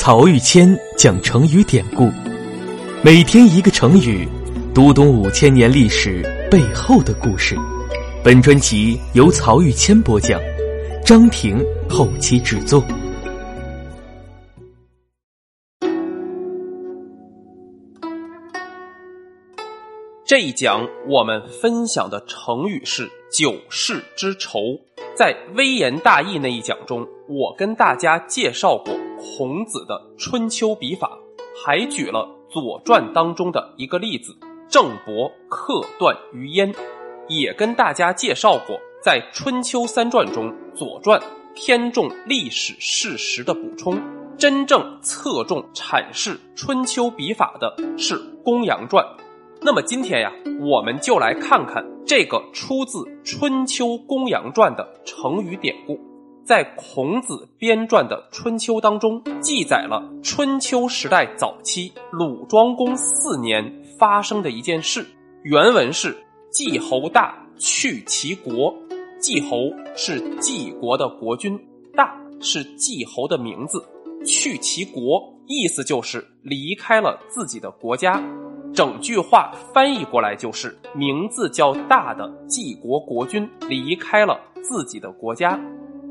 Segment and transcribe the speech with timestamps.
[0.00, 2.08] 曹玉谦讲成语典故，
[3.02, 4.28] 每天一个成语，
[4.72, 7.56] 读懂五千年历史背后的故事。
[8.22, 10.40] 本专辑由曹玉谦播讲，
[11.04, 11.58] 张婷
[11.90, 12.80] 后期制作。
[20.24, 24.60] 这一讲我们分享的成语是“九世之仇”。
[25.18, 31.18] 在微言大义那一讲中，我跟大家介绍过孔子的春秋笔法，
[31.64, 32.20] 还举了
[32.52, 34.36] 《左传》当中的一个例子：
[34.68, 36.74] 郑伯克段于鄢。
[37.28, 41.20] 也跟大家介绍过，在春秋三传中，《左传》
[41.54, 44.00] 偏重历史事实的补充，
[44.38, 49.04] 真正侧重阐释春秋笔法的是《公羊传》。
[49.60, 56.07] 那么今天呀，我们就来看看这个出自《春秋公羊传》的成语典故。
[56.48, 65.06] 在孔子编撰的《春秋》当中，记载了春秋时代早期鲁庄公四年发生的一件事。
[65.42, 66.16] 原文是
[66.50, 68.74] ：“季侯大去其国。”
[69.20, 69.58] 季侯
[69.94, 71.60] 是季国的国君，
[71.94, 73.84] 大是季侯的名字。
[74.24, 78.22] 去其国，意思就是离开了自己的国家。
[78.72, 85.60] 整句话翻译过来就是：名字叫大的季国国君离开了自己的国家。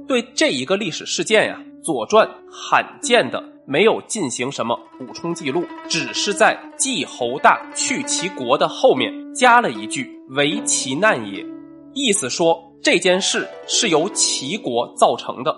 [0.07, 11.45] 对这一个历史事件呀，《左传》罕见的没有进行什么补充记录，只是在“季侯大去其国”的后面加了一句“为其难也”，
[11.93, 15.53] 意思说这件事是由齐国造成的。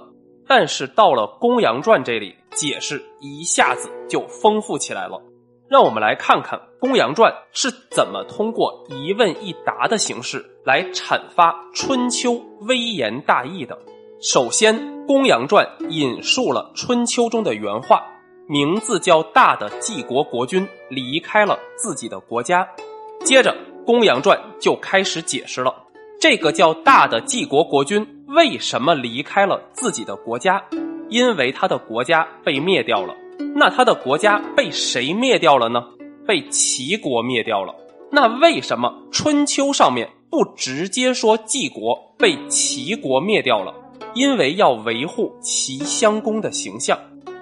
[0.48, 5.22] 但是到了《公羊传》这里，解释一下子就丰富起来了。
[5.70, 13.78] 让我们来看看《公羊传》是怎么通过一问一答的形式来阐发春秋微言大义的。
[14.22, 14.76] 首先，
[15.06, 18.04] 《公羊传》引述了春秋中的原话，
[18.50, 22.68] 名字叫大的晋国国君离开了自己的国家。
[23.24, 25.74] 接着，《公羊传》就开始解释了
[26.20, 30.62] 这个叫大的晋国国君为什么离开了自己的国家，
[31.08, 33.16] 因为他的国家被灭掉了。
[33.56, 35.82] 那他的国家被谁灭掉了呢？
[36.28, 37.74] 被齐国灭掉了。
[38.12, 43.74] 那为什么春秋上面不直接说晋国被齐国灭掉了？
[44.14, 46.98] 因为要维护齐襄公的形象。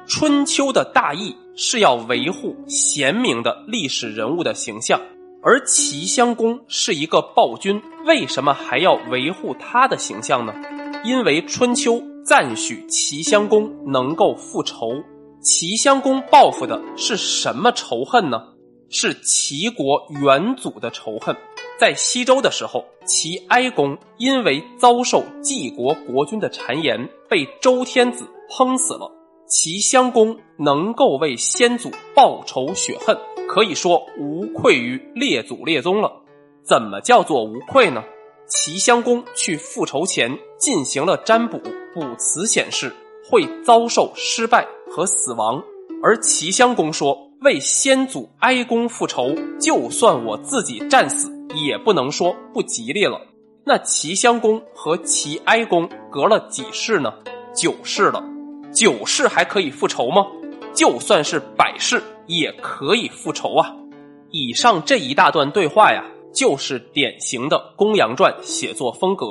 [0.08, 5.02] 春秋的大义是要维护贤明的历史人物的形象，
[5.44, 10.54] 而齐襄公是一个暴君，为什么还要维护他的形象呢？
[11.04, 15.04] 因为春秋赞许齐襄公能够复仇。
[15.42, 18.42] 齐襄公报复的是什么仇恨呢？
[18.90, 21.36] 是齐国元祖的仇恨。
[21.80, 29.12] 在西周的时候，齐哀公因为遭受晋国国君的谗言，被周天子烹死了。
[29.48, 33.18] 齐襄公能够为先祖报仇雪恨，
[33.48, 36.12] 可以说无愧于列祖列宗了。
[36.64, 38.04] 怎么叫做无愧呢？
[38.48, 41.60] 齐襄公去复仇前进行了占卜，
[41.94, 42.94] 卜辞显示。
[43.30, 45.62] 会遭受失败和死亡，
[46.02, 51.30] 而齐襄公说：“为先祖哀公复仇，就算我自己战死，
[51.66, 53.22] 也不能说不吉利了。”
[53.66, 57.14] 那齐襄公和齐哀公隔了几世呢？
[57.54, 58.24] 九世了，
[58.74, 60.26] 九世还可以复仇吗？
[60.74, 63.76] 就算是百世也可以复仇啊！
[64.30, 69.26] 以上这一大段对话呀，就是典型的《公羊传》写作风格。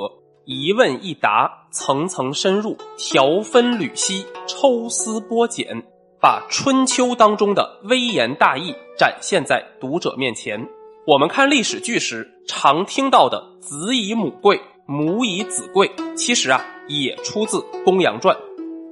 [0.45, 5.83] 一问一答，层层深入，条分缕析，抽丝剥茧，
[6.21, 10.67] 把春秋当中的微言大义展现在读者面前。
[11.07, 16.59] 我们看历史剧时常听到的“子以母贵，母以子贵”，其实啊，
[16.89, 18.35] 也出自《公羊传》。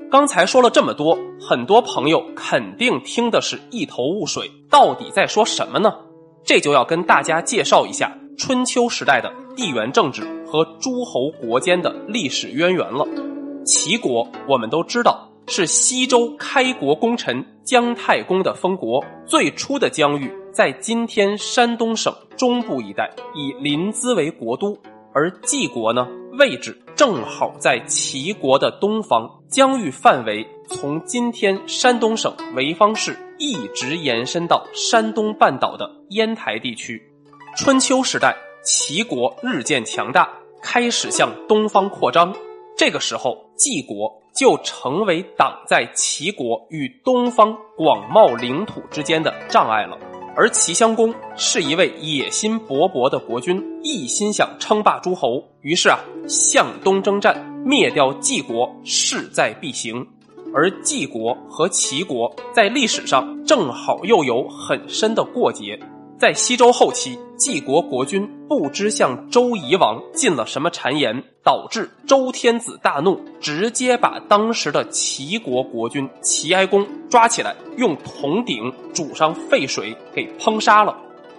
[0.09, 5.93] 刚才说了这么多，很多朋友肯定听的是一头雾水，到底在说什么呢？
[6.45, 10.25] 这就要跟大家介绍一下春秋时代的地缘政治。
[10.47, 13.05] 和诸侯国间的历史渊源了。
[13.65, 24.77] 齐国我们都知道是西周开国功臣姜太公的封国，最初的疆域在今天山东省中部一带，以临淄为国都。
[25.13, 26.07] 而晋国呢，
[26.39, 37.03] 位置正好在齐国的东方，疆域范围从今天山东省潍坊市一直延伸到山东半岛的烟台地区。
[37.57, 40.29] 春秋时代，齐国日渐强大。
[40.61, 42.33] 开始向东方扩张，
[42.77, 49.99] 这个时候，晋国就成为挡在齐国与东方广袤领土之间的障碍了。
[50.37, 55.97] 而齐襄公是一位野心勃勃的国君，一心想称霸诸侯，于是啊，
[56.27, 60.05] 向东征战，灭掉晋国势在必行。
[60.53, 65.79] 而晋国和齐国在历史上正好又有很深的过节。
[66.17, 80.95] 在西周后期，晋国国君不知向周夷王进了什么谗言，导致周天子大怒，直接把当时的齐国国君齐哀公抓起来，用铜鼎煮上沸水给烹杀了。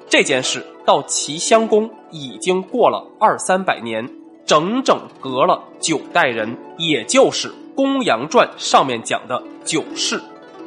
[0.08, 4.06] 这件事到齐襄公已经过了二三百年，
[4.44, 10.20] 整整隔了九代人，也就是《公羊传》上面讲的九世。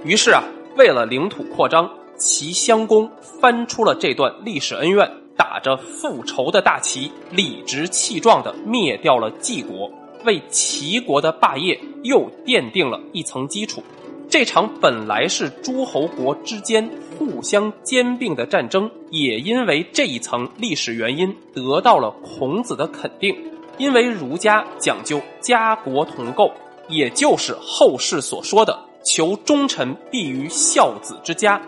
[0.04, 0.44] 于是啊，
[0.76, 1.88] 为了领土扩张。
[2.20, 9.90] 齐襄公翻出了这段历史恩怨，打着复仇的大旗，理直气壮地灭掉了晋国，
[10.26, 13.82] 为齐国的霸业又奠定了一层基础。
[14.30, 16.88] 这场本来是诸侯国之间
[17.18, 23.36] 互相兼并的战争，也因为这一层历史原因得到了孔子的肯定。
[23.80, 26.52] 因为儒家讲究家国同构，
[26.90, 31.60] 也就是后世所说的“求忠臣必于孝子之家”。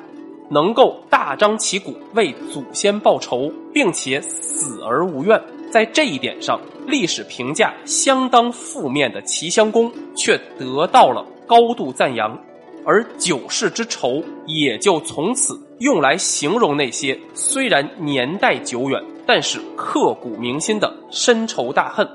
[0.51, 12.37] 能够大张旗鼓为祖先报仇，并且死而无怨，在这一点上，历史评价相当负面的齐襄公却得到了高度赞扬，
[12.85, 22.05] 而九世之仇也就从此用来形容那些虽然年代久远，但是刻骨铭心的深仇大恨。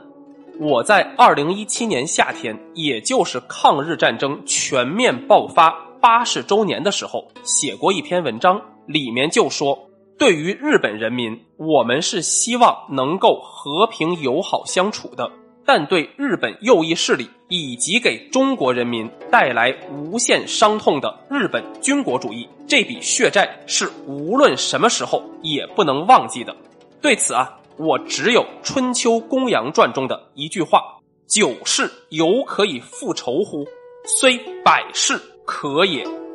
[0.58, 5.85] 我在二零一七年夏天，也就是抗日战争全面爆发。
[6.06, 9.76] 八十周年的时候，写过一篇文章，里面就说，
[10.16, 15.28] 对于日本人民，我们是希望能够和平友好相处的；
[15.64, 26.54] 但对日本右翼势力以及给中国人民带来无限伤痛的日本军国主义，这笔血债是无论什么时候也不能忘记的。
[27.02, 30.84] 对此啊，我只有《春秋公羊传》中的一句话
[31.26, 33.66] ：“九世犹可以复仇乎？
[34.04, 36.25] 虽百世。”可也。